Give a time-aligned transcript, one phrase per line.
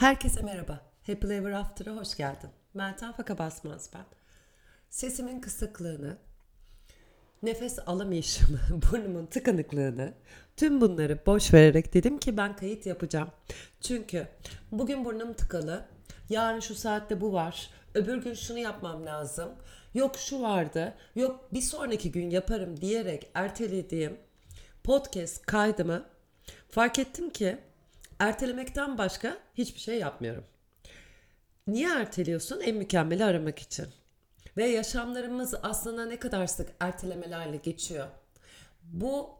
[0.00, 0.80] Herkese merhaba.
[1.06, 2.50] Happy Ever After'a hoş geldin.
[2.74, 4.04] Meltem Faka Basmaz ben.
[4.90, 6.16] Sesimin kısıklığını,
[7.42, 8.58] nefes alamayışımı,
[8.92, 10.14] burnumun tıkanıklığını,
[10.56, 13.28] tüm bunları boş vererek dedim ki ben kayıt yapacağım.
[13.80, 14.28] Çünkü
[14.72, 15.86] bugün burnum tıkalı,
[16.28, 19.48] yarın şu saatte bu var, öbür gün şunu yapmam lazım,
[19.94, 24.16] yok şu vardı, yok bir sonraki gün yaparım diyerek ertelediğim
[24.84, 26.06] podcast kaydımı
[26.70, 27.58] fark ettim ki
[28.20, 30.44] ertelemekten başka hiçbir şey yapmıyorum.
[31.66, 32.60] Niye erteliyorsun?
[32.60, 33.86] En mükemmeli aramak için.
[34.56, 38.06] Ve yaşamlarımız aslında ne kadar sık ertelemelerle geçiyor.
[38.82, 39.30] Bu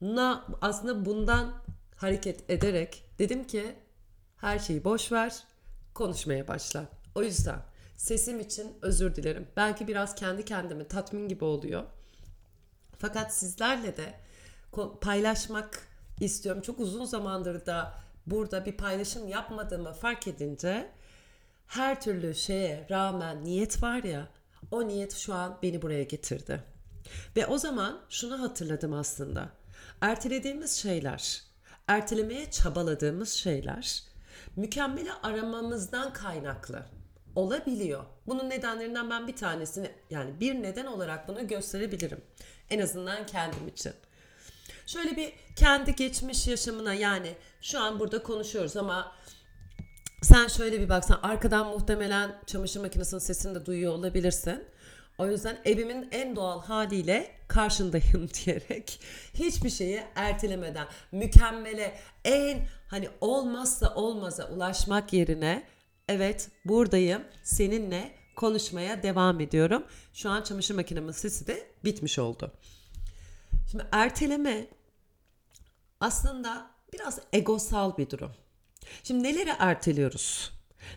[0.00, 1.52] na aslında bundan
[1.96, 3.74] hareket ederek dedim ki
[4.36, 5.42] her şeyi boş ver,
[5.94, 6.84] konuşmaya başla.
[7.14, 7.58] O yüzden
[7.96, 9.48] sesim için özür dilerim.
[9.56, 11.84] Belki biraz kendi kendime tatmin gibi oluyor.
[12.98, 14.14] Fakat sizlerle de
[15.00, 15.88] paylaşmak
[16.20, 16.62] istiyorum.
[16.62, 20.90] Çok uzun zamandır da burada bir paylaşım yapmadığımı fark edince
[21.66, 24.28] her türlü şeye rağmen niyet var ya
[24.70, 26.60] o niyet şu an beni buraya getirdi.
[27.36, 29.48] Ve o zaman şunu hatırladım aslında.
[30.00, 31.42] Ertelediğimiz şeyler,
[31.88, 34.02] ertelemeye çabaladığımız şeyler
[34.56, 36.86] mükemmeli aramamızdan kaynaklı
[37.36, 38.04] olabiliyor.
[38.26, 42.20] Bunun nedenlerinden ben bir tanesini yani bir neden olarak bunu gösterebilirim.
[42.70, 43.92] En azından kendim için.
[44.86, 49.12] Şöyle bir kendi geçmiş yaşamına yani şu an burada konuşuyoruz ama
[50.22, 54.64] sen şöyle bir baksan arkadan muhtemelen çamaşır makinesinin sesini de duyuyor olabilirsin.
[55.18, 59.00] O yüzden evimin en doğal haliyle karşındayım diyerek
[59.34, 65.66] hiçbir şeyi ertelemeden mükemmele en hani olmazsa olmaza ulaşmak yerine
[66.08, 69.84] evet buradayım seninle konuşmaya devam ediyorum.
[70.12, 72.52] Şu an çamaşır makinemin sesi de bitmiş oldu.
[73.70, 74.66] Şimdi erteleme
[76.00, 78.32] aslında biraz egosal bir durum.
[79.02, 80.52] Şimdi neleri erteliyoruz?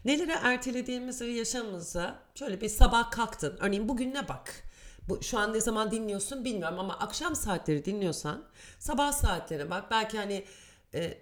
[0.06, 3.58] Neleri ertelediğimizi yaşamımıza şöyle bir sabah kalktın.
[3.60, 4.64] Örneğin bugüne bak.
[5.10, 8.44] Bu, şu an ne zaman dinliyorsun bilmiyorum ama akşam saatleri dinliyorsan
[8.80, 9.92] sabah saatlerine bak.
[9.92, 10.46] Belki hani
[10.94, 11.18] e,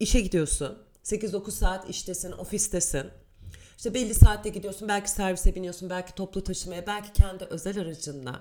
[0.00, 0.78] işe gidiyorsun.
[1.04, 3.10] 8-9 saat iştesin, ofistesin.
[3.76, 4.88] İşte belli saatte gidiyorsun.
[4.88, 8.40] Belki servise biniyorsun, belki toplu taşımaya, belki kendi özel aracınla.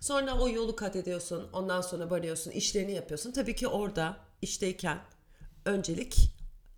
[0.00, 1.48] Sonra o yolu kat ediyorsun.
[1.52, 3.32] Ondan sonra varıyorsun, işlerini yapıyorsun.
[3.32, 4.98] Tabii ki orada işteyken
[5.64, 6.16] öncelik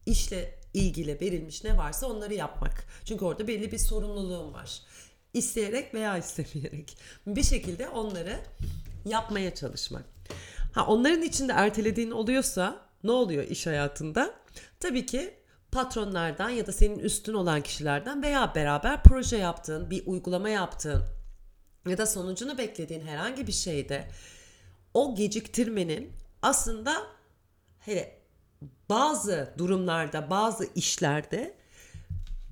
[0.07, 2.85] işle ilgili verilmiş ne varsa onları yapmak.
[3.05, 4.83] Çünkü orada belli bir sorumluluğum var.
[5.35, 8.39] İsteyerek veya istemeyerek bir şekilde onları
[9.05, 10.05] yapmaya çalışmak.
[10.73, 14.35] Ha onların içinde ertelediğin oluyorsa ne oluyor iş hayatında?
[14.81, 15.35] Tabii ki
[15.73, 21.18] patronlardan ya da senin üstün olan kişilerden veya beraber proje yaptığın, bir uygulama yaptığın
[21.87, 24.09] ya da sonucunu beklediğin herhangi bir şeyde
[24.95, 26.13] o geciktirmenin
[26.43, 27.07] aslında
[27.79, 28.19] hele
[28.89, 31.55] bazı durumlarda, bazı işlerde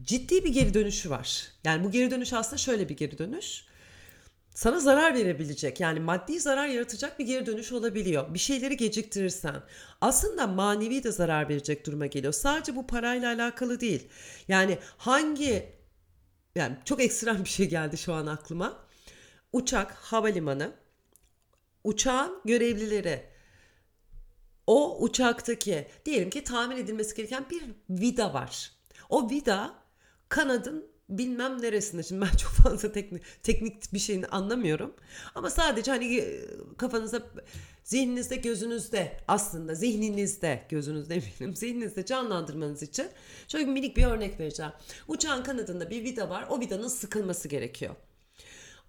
[0.03, 1.49] ciddi bir geri dönüşü var.
[1.65, 3.65] Yani bu geri dönüş aslında şöyle bir geri dönüş.
[4.55, 8.35] Sana zarar verebilecek yani maddi zarar yaratacak bir geri dönüş olabiliyor.
[8.35, 9.63] Bir şeyleri geciktirirsen
[10.01, 12.33] aslında manevi de zarar verecek duruma geliyor.
[12.33, 14.09] Sadece bu parayla alakalı değil.
[14.49, 15.73] Yani hangi
[16.55, 18.86] yani çok ekstrem bir şey geldi şu an aklıma.
[19.57, 20.73] Uçak, havalimanı,
[21.85, 23.23] uçağın görevlileri
[24.67, 28.73] o uçaktaki diyelim ki tamir edilmesi gereken bir vida var.
[29.09, 29.75] O vida
[30.29, 32.03] kanadın bilmem neresinde.
[32.03, 34.95] Şimdi ben çok fazla teknik, teknik bir şeyini anlamıyorum.
[35.35, 36.47] Ama sadece hani e,
[36.77, 37.23] kafanızda,
[37.85, 43.07] zihninizde, gözünüzde aslında zihninizde, gözünüzde eminim, zihninizde canlandırmanız için
[43.49, 44.73] şöyle minik bir örnek vereceğim.
[45.09, 46.47] Uçağın kanadında bir vida var.
[46.51, 47.95] O vidanın sıkılması gerekiyor.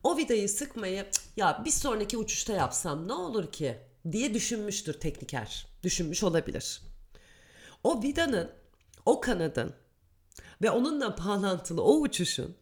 [0.03, 1.05] O vidayı sıkmayı
[1.37, 3.77] ya bir sonraki uçuşta yapsam ne olur ki
[4.11, 5.67] diye düşünmüştür tekniker.
[5.83, 6.81] Düşünmüş olabilir.
[7.83, 8.51] O vidanın,
[9.05, 9.73] o kanadın
[10.61, 12.55] ve onunla bağlantılı o uçuşun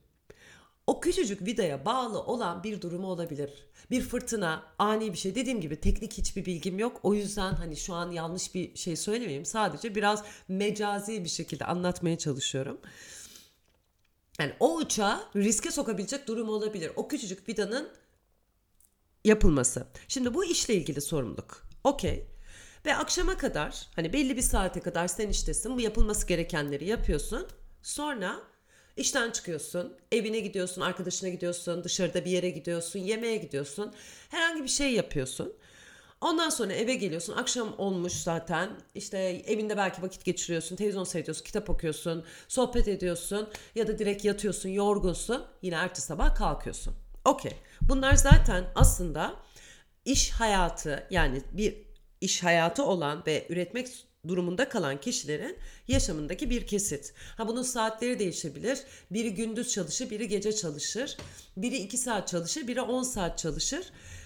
[0.87, 3.49] o küçücük vidaya bağlı olan bir durumu olabilir.
[3.91, 5.35] Bir fırtına, ani bir şey.
[5.35, 6.99] Dediğim gibi teknik hiçbir bilgim yok.
[7.03, 9.45] O yüzden hani şu an yanlış bir şey söylemeyeyim.
[9.45, 12.77] Sadece biraz mecazi bir şekilde anlatmaya çalışıyorum.
[14.39, 16.91] Yani o uçağı riske sokabilecek durum olabilir.
[16.95, 17.89] O küçücük vidanın
[19.25, 19.87] yapılması.
[20.07, 21.67] Şimdi bu işle ilgili sorumluluk.
[21.83, 22.27] Okey.
[22.85, 25.75] Ve akşama kadar hani belli bir saate kadar sen iştesin.
[25.75, 27.47] Bu yapılması gerekenleri yapıyorsun.
[27.83, 28.39] Sonra
[28.97, 29.97] işten çıkıyorsun.
[30.11, 33.93] Evine gidiyorsun, arkadaşına gidiyorsun, dışarıda bir yere gidiyorsun, yemeğe gidiyorsun.
[34.29, 35.53] Herhangi bir şey yapıyorsun.
[36.21, 37.33] Ondan sonra eve geliyorsun.
[37.33, 38.69] Akşam olmuş zaten.
[38.95, 39.17] İşte
[39.47, 40.75] evinde belki vakit geçiriyorsun.
[40.75, 45.45] Televizyon seyrediyorsun, kitap okuyorsun, sohbet ediyorsun ya da direkt yatıyorsun, yorgunsun.
[45.61, 46.93] Yine ertesi sabah kalkıyorsun.
[47.25, 47.53] Okey.
[47.81, 49.35] Bunlar zaten aslında
[50.05, 51.75] iş hayatı yani bir
[52.21, 53.87] iş hayatı olan ve üretmek
[54.27, 55.57] durumunda kalan kişilerin
[55.87, 57.13] yaşamındaki bir kesit.
[57.37, 58.79] Ha bunun saatleri değişebilir.
[59.11, 61.17] Biri gündüz çalışır, biri gece çalışır.
[61.57, 63.85] Biri 2 saat çalışır, biri 10 saat çalışır.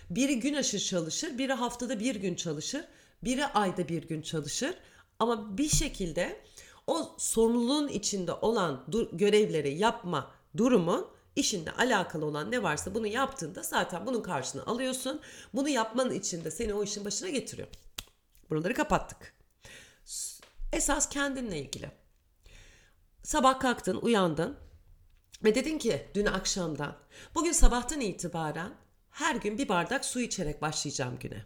[0.09, 2.85] Biri gün aşırı çalışır, biri haftada bir gün çalışır.
[3.23, 4.73] Biri ayda bir gün çalışır.
[5.19, 6.41] Ama bir şekilde
[6.87, 14.05] o sorumluluğun içinde olan görevleri yapma durumun işinle alakalı olan ne varsa bunu yaptığında zaten
[14.05, 15.21] bunun karşını alıyorsun.
[15.53, 17.67] Bunu yapmanın için de seni o işin başına getiriyor.
[18.49, 19.33] Buraları kapattık.
[20.73, 21.91] Esas kendinle ilgili.
[23.23, 24.57] Sabah kalktın, uyandın
[25.43, 26.97] ve dedin ki dün akşamdan,
[27.35, 28.73] bugün sabahtan itibaren
[29.11, 31.45] her gün bir bardak su içerek başlayacağım güne.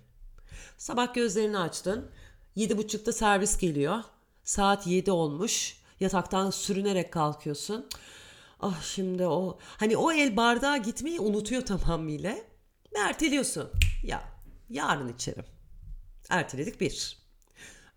[0.77, 2.11] Sabah gözlerini açtın,
[2.55, 4.03] yedi buçukta servis geliyor.
[4.43, 5.77] Saat yedi olmuş.
[5.99, 7.89] Yataktan sürünerek kalkıyorsun.
[8.59, 12.35] Ah şimdi o hani o el bardağa gitmeyi unutuyor tamamıyla.
[12.95, 13.71] Ve erteliyorsun.
[14.03, 14.23] Ya
[14.69, 15.45] yarın içerim.
[16.29, 17.17] Erteledik bir.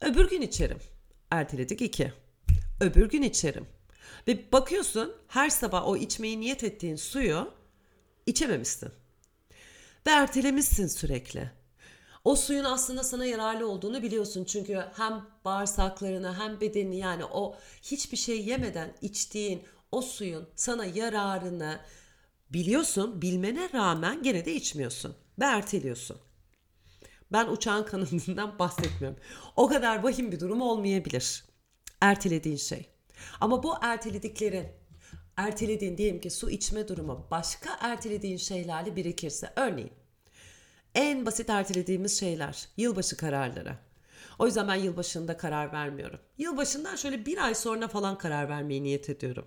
[0.00, 0.78] Öbür gün içerim.
[1.30, 2.12] Erteledik iki.
[2.80, 3.66] Öbür gün içerim.
[4.28, 7.52] Ve bakıyorsun her sabah o içmeyi niyet ettiğin suyu
[8.26, 8.92] içememişsin.
[10.06, 11.50] Ve ertelemişsin sürekli.
[12.25, 14.44] O suyun aslında sana yararlı olduğunu biliyorsun.
[14.44, 19.62] Çünkü hem bağırsaklarını hem bedenini yani o hiçbir şey yemeden içtiğin
[19.93, 21.81] o suyun sana yararını
[22.50, 23.23] biliyorsun.
[23.23, 26.17] Bilmene rağmen gene de içmiyorsun ve erteliyorsun.
[27.32, 29.20] Ben uçağın kanadından bahsetmiyorum.
[29.56, 31.44] O kadar vahim bir durum olmayabilir.
[32.00, 32.87] Ertelediğin şey.
[33.41, 34.67] Ama bu ertelediklerin,
[35.37, 39.53] ertelediğin diyelim ki su içme durumu başka ertelediğin şeylerle birikirse.
[39.56, 39.93] Örneğin
[40.94, 43.77] en basit ertelediğimiz şeyler yılbaşı kararları.
[44.38, 46.21] O yüzden ben yılbaşında karar vermiyorum.
[46.38, 49.47] Yılbaşından şöyle bir ay sonra falan karar vermeyi niyet ediyorum.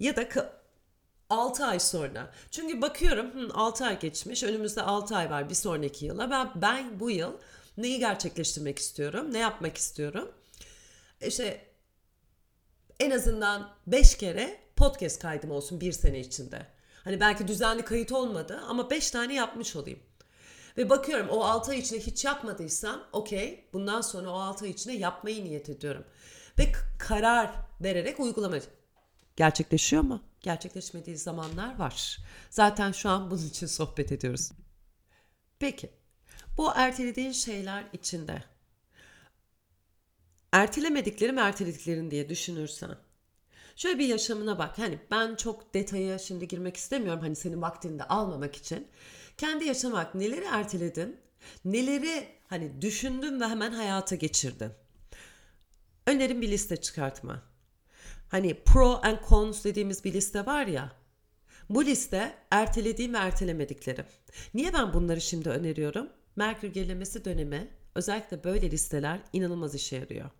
[0.00, 0.28] Ya da
[1.30, 2.30] 6 ay sonra.
[2.50, 6.30] Çünkü bakıyorum 6 ay geçmiş önümüzde 6 ay var bir sonraki yıla.
[6.30, 7.32] Ben, ben bu yıl
[7.76, 9.32] neyi gerçekleştirmek istiyorum?
[9.32, 10.32] Ne yapmak istiyorum?
[11.26, 11.66] İşte
[13.00, 16.66] en azından 5 kere podcast kaydım olsun bir sene içinde.
[17.04, 19.98] Hani belki düzenli kayıt olmadı ama 5 tane yapmış olayım.
[20.76, 24.94] Ve bakıyorum o 6 ay içinde hiç yapmadıysam okey bundan sonra o 6 ay içinde
[24.94, 26.04] yapmayı niyet ediyorum.
[26.58, 27.50] Ve karar
[27.80, 28.56] vererek uygulama
[29.36, 30.22] gerçekleşiyor mu?
[30.40, 32.18] Gerçekleşmediği zamanlar var.
[32.50, 34.50] Zaten şu an bunun için sohbet ediyoruz.
[35.58, 35.90] Peki
[36.56, 38.44] bu ertelediğin şeyler içinde
[40.52, 42.96] ertelemediklerim ertelediklerin diye düşünürsen
[43.76, 44.78] şöyle bir yaşamına bak.
[44.78, 48.88] Hani ben çok detaya şimdi girmek istemiyorum hani senin vaktini de almamak için.
[49.38, 51.16] Kendi yaşamak neleri erteledin?
[51.64, 54.70] Neleri hani düşündün ve hemen hayata geçirdin?
[56.06, 57.42] Önerim bir liste çıkartma.
[58.28, 60.92] Hani pro and cons dediğimiz bir liste var ya.
[61.70, 64.04] Bu liste ertelediğim ve ertelemediklerim.
[64.54, 66.08] Niye ben bunları şimdi öneriyorum?
[66.36, 70.30] Merkür gerilemesi dönemi özellikle böyle listeler inanılmaz işe yarıyor.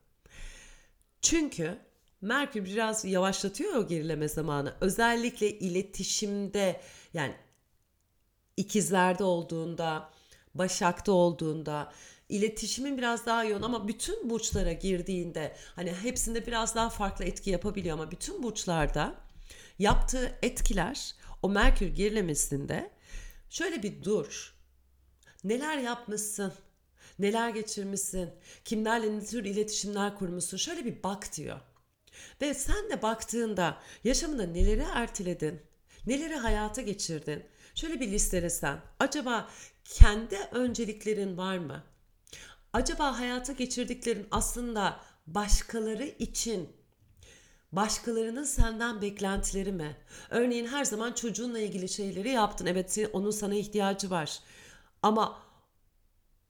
[1.22, 1.78] Çünkü
[2.22, 4.74] Merkür biraz yavaşlatıyor o gerileme zamanı.
[4.80, 6.80] Özellikle iletişimde
[7.14, 7.34] yani
[8.56, 10.10] ikizlerde olduğunda,
[10.54, 11.92] başakta olduğunda
[12.28, 17.94] iletişimin biraz daha yoğun ama bütün burçlara girdiğinde hani hepsinde biraz daha farklı etki yapabiliyor
[17.94, 19.14] ama bütün burçlarda
[19.78, 22.90] yaptığı etkiler o Merkür gerilemesinde
[23.50, 24.54] şöyle bir dur.
[25.44, 26.52] Neler yapmışsın?
[27.18, 28.30] Neler geçirmişsin?
[28.64, 30.56] Kimlerle ne tür iletişimler kurmuşsun?
[30.56, 31.60] Şöyle bir bak diyor.
[32.40, 35.62] Ve sen de baktığında yaşamında neleri erteledin?
[36.06, 37.44] Neleri hayata geçirdin?
[37.74, 38.80] Şöyle bir listelesen.
[39.00, 39.48] Acaba
[39.84, 41.84] kendi önceliklerin var mı?
[42.72, 46.68] Acaba hayata geçirdiklerin aslında başkaları için
[47.72, 49.96] başkalarının senden beklentileri mi?
[50.30, 52.66] Örneğin her zaman çocuğunla ilgili şeyleri yaptın.
[52.66, 54.38] Evet onun sana ihtiyacı var.
[55.02, 55.38] Ama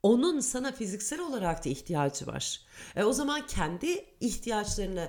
[0.03, 2.61] onun sana fiziksel olarak da ihtiyacı var.
[2.97, 5.09] E o zaman kendi ihtiyaçlarını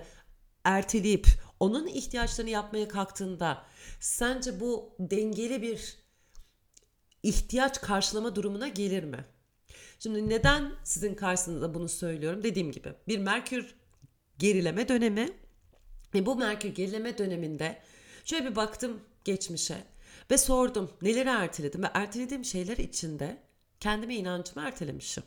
[0.64, 1.28] erteleyip
[1.60, 3.66] onun ihtiyaçlarını yapmaya kalktığında
[4.00, 5.98] sence bu dengeli bir
[7.24, 9.26] ihtiyaç karşılama durumuna gelir mi?
[10.00, 12.44] Şimdi neden sizin karşısında bunu söylüyorum?
[12.44, 13.76] Dediğim gibi bir Merkür
[14.40, 15.30] gerileme dönemi
[16.14, 17.82] ve bu Merkür gerileme döneminde
[18.26, 19.84] şöyle bir baktım geçmişe
[20.32, 23.38] ve sordum neleri erteledim ve ertelediğim şeyler içinde
[23.80, 25.24] kendime inancımı ertelemişim.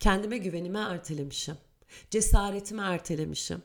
[0.00, 1.56] Kendime güvenimi ertelemişim.
[2.10, 3.62] Cesaretimi ertelemişim.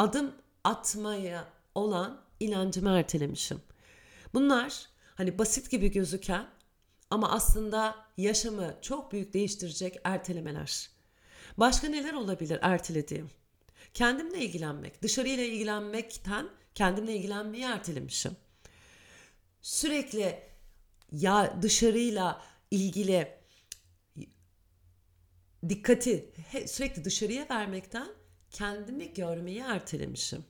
[0.00, 3.62] Adım atmaya olan inancımı ertelemişim.
[4.34, 6.46] Bunlar hani basit gibi gözüken
[7.10, 10.90] ama aslında yaşamı çok büyük değiştirecek ertelemeler.
[11.56, 13.30] Başka neler olabilir ertelediğim?
[13.94, 18.36] Kendimle ilgilenmek, dışarıyla ilgilenmekten kendimle ilgilenmeyi ertelemişim.
[19.62, 20.42] Sürekli
[21.12, 23.28] ya dışarıyla ilgili
[25.68, 26.32] dikkati
[26.66, 28.19] sürekli dışarıya vermekten
[28.50, 30.44] kendimi görmeyi ertelemişim.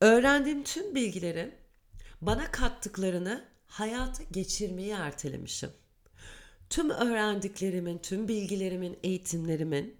[0.00, 1.54] Öğrendiğim tüm bilgilerin
[2.20, 5.70] bana kattıklarını hayata geçirmeyi ertelemişim.
[6.70, 9.96] Tüm öğrendiklerimin, tüm bilgilerimin, eğitimlerimin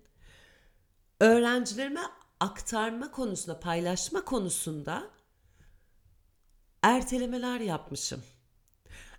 [1.21, 2.01] öğrencilerime
[2.41, 5.11] aktarma konusunda, paylaşma konusunda
[6.83, 8.23] ertelemeler yapmışım.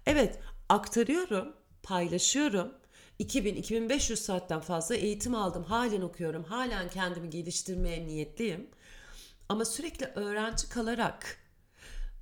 [0.05, 2.73] Evet, aktarıyorum, paylaşıyorum.
[3.19, 5.63] 2000-2500 saatten fazla eğitim aldım.
[5.63, 6.43] Halen okuyorum.
[6.43, 8.67] Halen kendimi geliştirmeye niyetliyim.
[9.49, 11.37] Ama sürekli öğrenci kalarak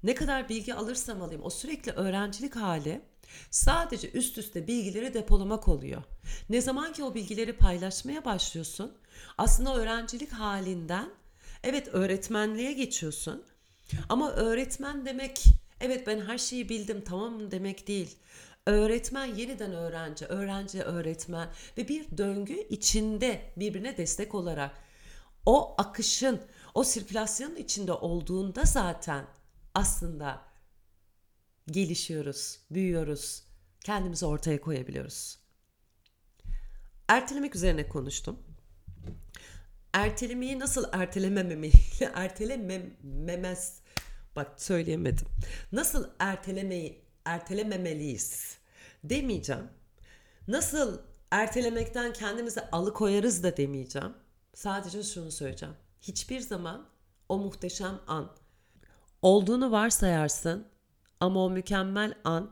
[0.03, 3.01] ne kadar bilgi alırsam alayım o sürekli öğrencilik hali
[3.51, 6.03] sadece üst üste bilgileri depolamak oluyor.
[6.49, 8.97] Ne zaman ki o bilgileri paylaşmaya başlıyorsun
[9.37, 11.09] aslında öğrencilik halinden
[11.63, 13.43] evet öğretmenliğe geçiyorsun.
[14.09, 15.43] Ama öğretmen demek
[15.81, 18.17] evet ben her şeyi bildim tamam demek değil.
[18.65, 24.71] Öğretmen yeniden öğrenci, öğrenci öğretmen ve bir döngü içinde birbirine destek olarak
[25.45, 26.41] o akışın,
[26.73, 29.25] o sirkülasyonun içinde olduğunda zaten
[29.73, 30.41] aslında
[31.67, 33.43] gelişiyoruz, büyüyoruz,
[33.83, 35.39] kendimizi ortaya koyabiliyoruz.
[37.07, 38.39] Ertelemek üzerine konuştum.
[39.93, 41.71] Ertelemeyi nasıl ertelemememi,
[42.13, 43.79] ertelememez,
[44.35, 45.27] bak söyleyemedim.
[45.71, 48.57] Nasıl ertelemeyi, ertelememeliyiz
[49.03, 49.69] demeyeceğim.
[50.47, 50.99] Nasıl
[51.31, 54.13] ertelemekten kendimizi alıkoyarız da demeyeceğim.
[54.53, 55.75] Sadece şunu söyleyeceğim.
[56.01, 56.89] Hiçbir zaman
[57.29, 58.31] o muhteşem an
[59.21, 60.67] olduğunu varsayarsın
[61.19, 62.51] ama o mükemmel an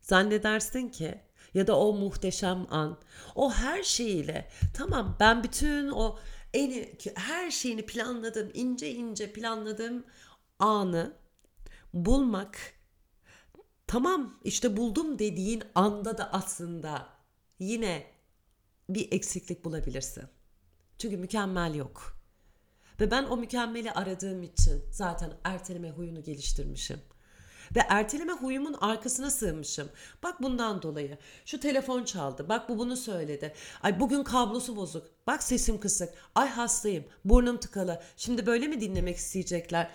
[0.00, 1.20] zannedersin ki
[1.54, 2.98] ya da o muhteşem an
[3.34, 6.18] o her şeyiyle tamam ben bütün o
[6.54, 10.04] en her şeyini planladım ince ince planladığım
[10.58, 11.12] anı
[11.94, 12.58] bulmak
[13.88, 17.06] tamam işte buldum dediğin anda da aslında
[17.58, 18.06] yine
[18.88, 20.24] bir eksiklik bulabilirsin.
[20.98, 22.18] Çünkü mükemmel yok.
[23.00, 27.00] Ve ben o mükemmeli aradığım için zaten erteleme huyunu geliştirmişim.
[27.76, 29.88] Ve erteleme huyumun arkasına sığmışım.
[30.22, 31.18] Bak bundan dolayı.
[31.44, 32.48] Şu telefon çaldı.
[32.48, 33.54] Bak bu bunu söyledi.
[33.82, 35.06] Ay bugün kablosu bozuk.
[35.26, 36.14] Bak sesim kısık.
[36.34, 37.04] Ay hastayım.
[37.24, 38.02] Burnum tıkalı.
[38.16, 39.90] Şimdi böyle mi dinlemek isteyecekler?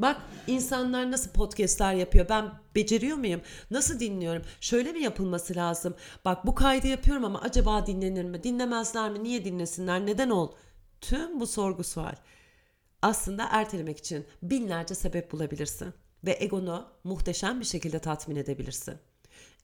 [0.00, 2.28] Bak insanlar nasıl podcastler yapıyor.
[2.28, 3.40] Ben beceriyor muyum?
[3.70, 4.42] Nasıl dinliyorum?
[4.60, 5.94] Şöyle mi yapılması lazım?
[6.24, 8.42] Bak bu kaydı yapıyorum ama acaba dinlenir mi?
[8.42, 9.24] Dinlemezler mi?
[9.24, 10.06] Niye dinlesinler?
[10.06, 10.52] Neden ol?
[11.00, 12.14] Tüm bu sorgu sual.
[13.02, 18.94] Aslında ertelemek için binlerce sebep bulabilirsin ve egonu muhteşem bir şekilde tatmin edebilirsin.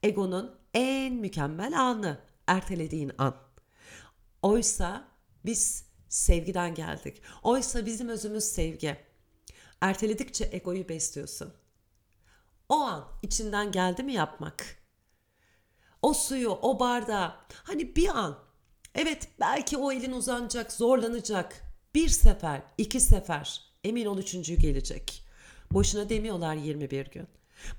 [0.03, 2.17] Egonun en mükemmel anı
[2.47, 3.35] ertelediğin an.
[4.41, 5.07] Oysa
[5.45, 7.21] biz sevgiden geldik.
[7.43, 9.06] Oysa bizim özümüz sevgi.
[9.81, 11.53] Erteledikçe egoyu besliyorsun.
[12.69, 14.77] O an içinden geldi mi yapmak?
[16.01, 18.39] O suyu, o bardağı, hani bir an.
[18.95, 21.61] Evet belki o elin uzanacak, zorlanacak.
[21.95, 23.61] Bir sefer, iki sefer.
[23.83, 25.23] Emin ol üçüncü gelecek.
[25.71, 27.27] Boşuna demiyorlar 21 gün.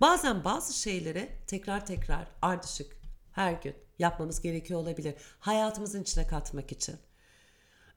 [0.01, 2.97] Bazen bazı şeyleri tekrar tekrar ardışık
[3.33, 5.15] her gün yapmamız gerekiyor olabilir.
[5.41, 6.97] Hayatımızın içine katmak için.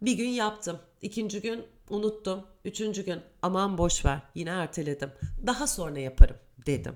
[0.02, 0.80] Bir gün yaptım.
[1.02, 2.48] ikinci gün unuttum.
[2.66, 5.12] Üçüncü gün aman boş ver yine erteledim.
[5.48, 6.96] Daha sonra yaparım dedim.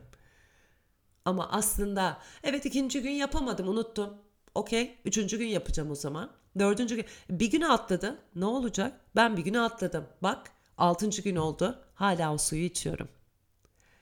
[1.25, 4.13] Ama aslında evet ikinci gün yapamadım unuttum.
[4.55, 6.31] Okey üçüncü gün yapacağım o zaman.
[6.59, 8.17] Dördüncü gün bir güne atladı.
[8.35, 9.01] Ne olacak?
[9.15, 10.05] Ben bir güne atladım.
[10.23, 11.79] Bak altıncı gün oldu.
[11.95, 13.07] Hala o suyu içiyorum.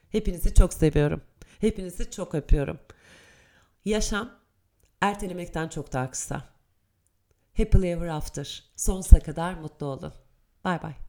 [0.10, 1.22] Hepinizi çok seviyorum.
[1.60, 2.80] Hepinizi çok öpüyorum.
[3.86, 4.32] Yaşam
[5.02, 6.54] ertelemekten çok daha kısa.
[7.58, 8.64] Happily ever after.
[8.76, 10.14] Sonsuza kadar mutlu olun.
[10.64, 11.03] Bye bye.